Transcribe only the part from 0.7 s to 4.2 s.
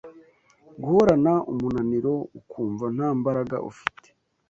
Guhorana umunaniro ukumva nta mbaraga ufite